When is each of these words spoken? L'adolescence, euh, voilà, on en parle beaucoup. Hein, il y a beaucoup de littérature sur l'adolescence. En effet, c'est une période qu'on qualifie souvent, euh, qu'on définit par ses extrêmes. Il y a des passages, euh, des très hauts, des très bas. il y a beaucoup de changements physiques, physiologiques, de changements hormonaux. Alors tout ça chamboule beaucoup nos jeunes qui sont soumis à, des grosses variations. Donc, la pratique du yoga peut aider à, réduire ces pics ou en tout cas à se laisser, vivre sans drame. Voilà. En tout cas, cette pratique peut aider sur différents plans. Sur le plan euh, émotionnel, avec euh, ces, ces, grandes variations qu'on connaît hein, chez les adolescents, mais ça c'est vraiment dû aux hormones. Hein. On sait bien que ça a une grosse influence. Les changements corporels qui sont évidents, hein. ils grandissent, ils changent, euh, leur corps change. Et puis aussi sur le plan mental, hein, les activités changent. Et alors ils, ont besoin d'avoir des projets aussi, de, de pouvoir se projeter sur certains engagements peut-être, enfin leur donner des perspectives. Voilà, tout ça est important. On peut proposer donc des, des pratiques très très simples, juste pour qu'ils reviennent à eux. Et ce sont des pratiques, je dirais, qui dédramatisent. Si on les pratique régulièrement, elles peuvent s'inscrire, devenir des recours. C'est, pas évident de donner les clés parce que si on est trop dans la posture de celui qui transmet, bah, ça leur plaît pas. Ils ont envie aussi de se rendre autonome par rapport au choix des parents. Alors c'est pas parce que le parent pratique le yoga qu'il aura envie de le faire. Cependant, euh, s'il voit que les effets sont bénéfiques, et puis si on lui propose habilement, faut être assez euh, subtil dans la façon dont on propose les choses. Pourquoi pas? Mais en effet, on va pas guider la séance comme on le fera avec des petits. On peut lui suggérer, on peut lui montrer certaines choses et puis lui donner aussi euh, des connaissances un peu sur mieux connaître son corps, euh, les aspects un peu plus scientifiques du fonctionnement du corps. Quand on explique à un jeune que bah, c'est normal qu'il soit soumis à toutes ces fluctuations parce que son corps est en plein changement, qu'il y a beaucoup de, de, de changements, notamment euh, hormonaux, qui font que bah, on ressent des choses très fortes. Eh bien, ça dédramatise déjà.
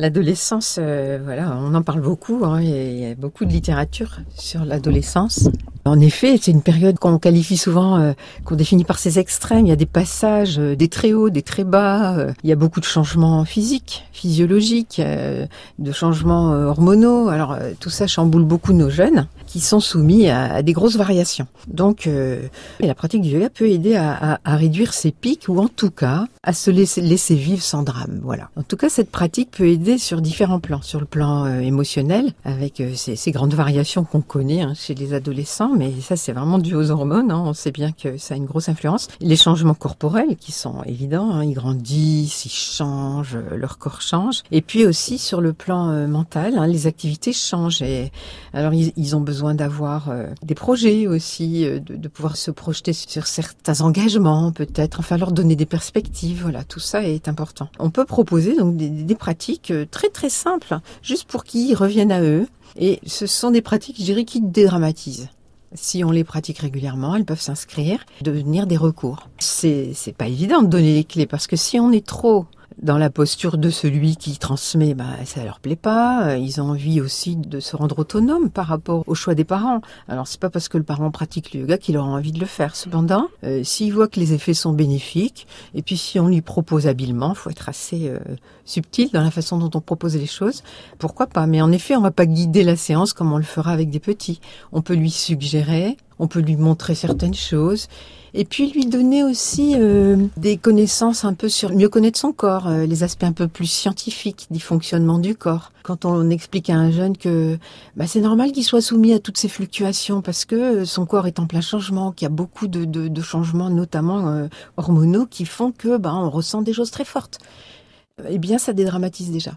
L'adolescence, 0.00 0.78
euh, 0.80 1.18
voilà, 1.22 1.56
on 1.56 1.74
en 1.74 1.82
parle 1.82 2.00
beaucoup. 2.00 2.44
Hein, 2.44 2.62
il 2.62 2.98
y 3.00 3.04
a 3.10 3.16
beaucoup 3.16 3.44
de 3.44 3.50
littérature 3.50 4.20
sur 4.36 4.64
l'adolescence. 4.64 5.50
En 5.88 6.00
effet, 6.00 6.38
c'est 6.40 6.50
une 6.50 6.62
période 6.62 6.98
qu'on 6.98 7.18
qualifie 7.18 7.56
souvent, 7.56 7.98
euh, 7.98 8.12
qu'on 8.44 8.56
définit 8.56 8.84
par 8.84 8.98
ses 8.98 9.18
extrêmes. 9.18 9.66
Il 9.66 9.68
y 9.68 9.72
a 9.72 9.76
des 9.76 9.86
passages, 9.86 10.58
euh, 10.58 10.76
des 10.76 10.88
très 10.88 11.12
hauts, 11.12 11.30
des 11.30 11.42
très 11.42 11.64
bas. 11.64 12.16
il 12.42 12.48
y 12.48 12.52
a 12.52 12.56
beaucoup 12.56 12.80
de 12.80 12.84
changements 12.84 13.44
physiques, 13.44 14.04
physiologiques, 14.12 15.00
de 15.78 15.92
changements 15.92 16.50
hormonaux. 16.50 17.28
Alors 17.28 17.56
tout 17.80 17.90
ça 17.90 18.06
chamboule 18.06 18.44
beaucoup 18.44 18.72
nos 18.72 18.90
jeunes 18.90 19.26
qui 19.46 19.60
sont 19.60 19.80
soumis 19.80 20.28
à, 20.28 20.62
des 20.62 20.72
grosses 20.72 20.96
variations. 20.96 21.46
Donc, 21.68 22.08
la 22.80 22.94
pratique 22.94 23.22
du 23.22 23.30
yoga 23.30 23.50
peut 23.50 23.68
aider 23.68 23.96
à, 23.96 24.38
réduire 24.44 24.92
ces 24.92 25.10
pics 25.10 25.46
ou 25.48 25.58
en 25.58 25.68
tout 25.68 25.90
cas 25.90 26.26
à 26.42 26.52
se 26.52 26.70
laisser, 26.70 27.34
vivre 27.34 27.62
sans 27.62 27.82
drame. 27.82 28.20
Voilà. 28.22 28.50
En 28.56 28.62
tout 28.62 28.76
cas, 28.76 28.88
cette 28.88 29.10
pratique 29.10 29.50
peut 29.50 29.68
aider 29.68 29.98
sur 29.98 30.20
différents 30.20 30.60
plans. 30.60 30.82
Sur 30.82 31.00
le 31.00 31.06
plan 31.06 31.44
euh, 31.44 31.60
émotionnel, 31.60 32.32
avec 32.44 32.80
euh, 32.80 32.92
ces, 32.94 33.16
ces, 33.16 33.30
grandes 33.32 33.54
variations 33.54 34.04
qu'on 34.04 34.20
connaît 34.20 34.62
hein, 34.62 34.72
chez 34.74 34.94
les 34.94 35.12
adolescents, 35.12 35.74
mais 35.78 35.92
ça 36.00 36.16
c'est 36.16 36.32
vraiment 36.32 36.58
dû 36.58 36.74
aux 36.74 36.90
hormones. 36.90 37.30
Hein. 37.30 37.42
On 37.46 37.52
sait 37.52 37.70
bien 37.70 37.92
que 37.92 38.18
ça 38.18 38.34
a 38.34 38.36
une 38.36 38.44
grosse 38.44 38.68
influence. 38.68 39.08
Les 39.20 39.36
changements 39.36 39.74
corporels 39.74 40.36
qui 40.36 40.52
sont 40.52 40.82
évidents, 40.84 41.30
hein. 41.30 41.44
ils 41.44 41.54
grandissent, 41.54 42.44
ils 42.44 42.50
changent, 42.50 43.36
euh, 43.36 43.56
leur 43.56 43.78
corps 43.78 44.02
change. 44.02 44.42
Et 44.50 44.60
puis 44.60 44.84
aussi 44.84 45.18
sur 45.18 45.40
le 45.40 45.52
plan 45.52 46.06
mental, 46.08 46.58
hein, 46.58 46.66
les 46.66 46.86
activités 46.86 47.32
changent. 47.32 47.82
Et 47.82 48.12
alors 48.52 48.74
ils, 48.74 49.16
ont 49.16 49.20
besoin 49.20 49.54
d'avoir 49.54 50.12
des 50.42 50.54
projets 50.54 51.06
aussi, 51.06 51.64
de, 51.64 51.96
de 51.96 52.08
pouvoir 52.08 52.36
se 52.36 52.50
projeter 52.50 52.92
sur 52.92 53.26
certains 53.26 53.80
engagements 53.80 54.52
peut-être, 54.52 55.00
enfin 55.00 55.16
leur 55.16 55.32
donner 55.32 55.56
des 55.56 55.66
perspectives. 55.66 56.42
Voilà, 56.42 56.64
tout 56.64 56.80
ça 56.80 57.02
est 57.04 57.28
important. 57.28 57.68
On 57.78 57.90
peut 57.90 58.04
proposer 58.04 58.56
donc 58.56 58.76
des, 58.76 58.88
des 58.88 59.14
pratiques 59.14 59.72
très 59.90 60.08
très 60.08 60.28
simples, 60.28 60.78
juste 61.02 61.24
pour 61.24 61.44
qu'ils 61.44 61.74
reviennent 61.74 62.12
à 62.12 62.22
eux. 62.22 62.46
Et 62.76 63.00
ce 63.06 63.26
sont 63.26 63.50
des 63.50 63.62
pratiques, 63.62 63.96
je 63.98 64.04
dirais, 64.04 64.24
qui 64.24 64.40
dédramatisent. 64.40 65.28
Si 65.74 66.02
on 66.02 66.10
les 66.10 66.24
pratique 66.24 66.58
régulièrement, 66.58 67.14
elles 67.14 67.24
peuvent 67.24 67.40
s'inscrire, 67.40 68.00
devenir 68.22 68.66
des 68.66 68.76
recours. 68.76 69.28
C'est, 69.38 69.94
pas 70.16 70.26
évident 70.26 70.62
de 70.62 70.68
donner 70.68 70.94
les 70.94 71.04
clés 71.04 71.26
parce 71.26 71.46
que 71.46 71.56
si 71.56 71.78
on 71.78 71.92
est 71.92 72.06
trop 72.06 72.46
dans 72.82 72.98
la 72.98 73.10
posture 73.10 73.58
de 73.58 73.70
celui 73.70 74.16
qui 74.16 74.38
transmet, 74.38 74.94
bah, 74.94 75.04
ça 75.24 75.44
leur 75.44 75.60
plaît 75.60 75.76
pas. 75.76 76.36
Ils 76.36 76.60
ont 76.60 76.70
envie 76.70 77.00
aussi 77.00 77.36
de 77.36 77.60
se 77.60 77.76
rendre 77.76 77.98
autonome 77.98 78.50
par 78.50 78.66
rapport 78.66 79.04
au 79.06 79.14
choix 79.14 79.34
des 79.34 79.44
parents. 79.44 79.80
Alors 80.08 80.26
c'est 80.26 80.40
pas 80.40 80.50
parce 80.50 80.68
que 80.68 80.78
le 80.78 80.84
parent 80.84 81.10
pratique 81.10 81.52
le 81.52 81.60
yoga 81.60 81.78
qu'il 81.78 81.96
aura 81.96 82.08
envie 82.08 82.32
de 82.32 82.40
le 82.40 82.46
faire. 82.46 82.76
Cependant, 82.76 83.28
euh, 83.44 83.64
s'il 83.64 83.92
voit 83.92 84.08
que 84.08 84.20
les 84.20 84.32
effets 84.32 84.54
sont 84.54 84.72
bénéfiques, 84.72 85.46
et 85.74 85.82
puis 85.82 85.96
si 85.96 86.20
on 86.20 86.28
lui 86.28 86.40
propose 86.40 86.86
habilement, 86.86 87.34
faut 87.34 87.50
être 87.50 87.68
assez 87.68 88.08
euh, 88.08 88.18
subtil 88.64 89.10
dans 89.12 89.22
la 89.22 89.30
façon 89.30 89.58
dont 89.58 89.70
on 89.74 89.80
propose 89.80 90.16
les 90.16 90.26
choses. 90.26 90.62
Pourquoi 90.98 91.26
pas? 91.26 91.46
Mais 91.46 91.60
en 91.60 91.72
effet, 91.72 91.96
on 91.96 92.00
va 92.00 92.10
pas 92.10 92.26
guider 92.26 92.62
la 92.62 92.76
séance 92.76 93.12
comme 93.12 93.32
on 93.32 93.38
le 93.38 93.44
fera 93.44 93.72
avec 93.72 93.90
des 93.90 94.00
petits. 94.00 94.40
On 94.72 94.82
peut 94.82 94.94
lui 94.94 95.10
suggérer, 95.10 95.96
on 96.18 96.26
peut 96.26 96.40
lui 96.40 96.56
montrer 96.56 96.94
certaines 96.94 97.34
choses 97.34 97.88
et 98.34 98.44
puis 98.44 98.70
lui 98.70 98.86
donner 98.86 99.24
aussi 99.24 99.74
euh, 99.76 100.16
des 100.36 100.56
connaissances 100.56 101.24
un 101.24 101.34
peu 101.34 101.48
sur 101.48 101.74
mieux 101.74 101.88
connaître 101.88 102.18
son 102.18 102.32
corps, 102.32 102.68
euh, 102.68 102.86
les 102.86 103.02
aspects 103.02 103.24
un 103.24 103.32
peu 103.32 103.48
plus 103.48 103.66
scientifiques 103.66 104.46
du 104.50 104.60
fonctionnement 104.60 105.18
du 105.18 105.34
corps. 105.34 105.72
Quand 105.82 106.04
on 106.04 106.28
explique 106.30 106.70
à 106.70 106.74
un 106.74 106.90
jeune 106.90 107.16
que 107.16 107.58
bah, 107.96 108.06
c'est 108.06 108.20
normal 108.20 108.52
qu'il 108.52 108.64
soit 108.64 108.82
soumis 108.82 109.12
à 109.14 109.18
toutes 109.18 109.38
ces 109.38 109.48
fluctuations 109.48 110.20
parce 110.20 110.44
que 110.44 110.84
son 110.84 111.06
corps 111.06 111.26
est 111.26 111.38
en 111.38 111.46
plein 111.46 111.60
changement, 111.60 112.12
qu'il 112.12 112.26
y 112.26 112.30
a 112.30 112.34
beaucoup 112.34 112.68
de, 112.68 112.84
de, 112.84 113.08
de 113.08 113.22
changements, 113.22 113.70
notamment 113.70 114.28
euh, 114.28 114.48
hormonaux, 114.76 115.26
qui 115.26 115.44
font 115.44 115.72
que 115.72 115.96
bah, 115.96 116.14
on 116.14 116.30
ressent 116.30 116.62
des 116.62 116.72
choses 116.72 116.90
très 116.90 117.04
fortes. 117.04 117.38
Eh 118.28 118.38
bien, 118.38 118.58
ça 118.58 118.72
dédramatise 118.72 119.30
déjà. 119.30 119.52